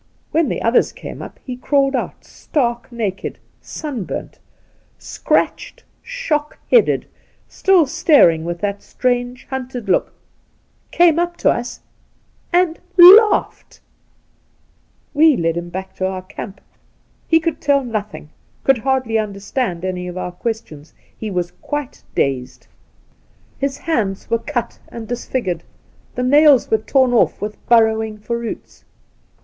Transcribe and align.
When 0.31 0.49
the 0.49 0.63
others 0.63 0.91
came 0.91 1.21
up, 1.21 1.39
he 1.45 1.55
crawled 1.55 1.95
out, 1.95 2.25
stark 2.25 2.91
naked, 2.91 3.37
sunburnt, 3.61 4.39
scratched, 4.97 5.83
shock 6.01 6.57
headed— 6.71 7.05
still 7.47 7.85
staring 7.85 8.43
with 8.43 8.61
that 8.61 8.81
strange 8.81 9.45
hunted 9.51 9.85
look^ 9.85 10.07
came 10.89 11.19
up 11.19 11.37
to 11.37 11.51
us 11.51 11.81
and— 12.51 12.79
^laughed! 12.97 13.79
We 15.13 15.37
led 15.37 15.55
him 15.55 15.69
back 15.69 15.95
to 15.97 16.07
our 16.07 16.23
camp. 16.23 16.61
He 17.27 17.39
could 17.39 17.61
teU 17.61 17.83
nothing, 17.83 18.29
could 18.63 18.79
hardly 18.79 19.19
understand 19.19 19.85
any 19.85 20.07
of 20.07 20.17
our 20.17 20.31
questions. 20.31 20.95
He 21.15 21.29
was 21.29 21.51
quite 21.61 22.01
dazed. 22.15 22.65
His 23.59 23.77
hands 23.77 24.31
were 24.31 24.39
cut 24.39 24.79
and 24.87 25.07
dis 25.07 25.27
8 25.27 25.27
The 25.27 25.27
Outspan 25.27 25.31
figured, 25.31 25.63
the 26.15 26.23
nails 26.23 26.71
were 26.71 26.79
wprn 26.79 27.13
off 27.13 27.39
with 27.39 27.63
burrowing 27.69 28.17
for 28.17 28.39
roots. 28.39 28.83